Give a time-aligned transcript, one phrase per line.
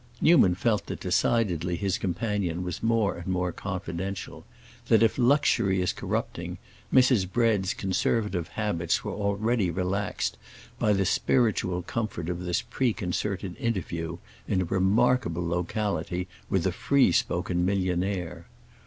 [0.19, 6.57] Newman felt that decidedly his companion was more and more confidential—that if luxury is corrupting,
[6.91, 7.31] Mrs.
[7.31, 10.39] Bread's conservative habits were already relaxed
[10.79, 14.17] by the spiritual comfort of this preconcerted interview,
[14.47, 18.47] in a remarkable locality, with a free spoken millionaire.